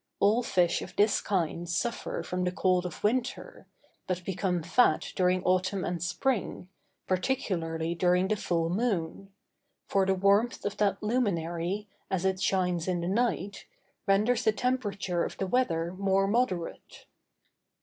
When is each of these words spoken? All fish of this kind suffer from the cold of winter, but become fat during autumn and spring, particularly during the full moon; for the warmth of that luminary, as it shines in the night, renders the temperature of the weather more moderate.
All 0.19 0.41
fish 0.41 0.81
of 0.81 0.95
this 0.95 1.21
kind 1.21 1.69
suffer 1.69 2.23
from 2.23 2.43
the 2.43 2.51
cold 2.51 2.87
of 2.87 3.03
winter, 3.03 3.67
but 4.07 4.25
become 4.25 4.63
fat 4.63 5.13
during 5.15 5.43
autumn 5.43 5.85
and 5.85 6.01
spring, 6.01 6.69
particularly 7.05 7.93
during 7.93 8.27
the 8.27 8.35
full 8.35 8.71
moon; 8.71 9.29
for 9.85 10.07
the 10.07 10.15
warmth 10.15 10.65
of 10.65 10.77
that 10.77 11.03
luminary, 11.03 11.87
as 12.09 12.25
it 12.25 12.41
shines 12.41 12.87
in 12.87 13.01
the 13.01 13.07
night, 13.07 13.67
renders 14.07 14.43
the 14.43 14.51
temperature 14.51 15.23
of 15.23 15.37
the 15.37 15.45
weather 15.45 15.93
more 15.93 16.25
moderate. 16.27 17.05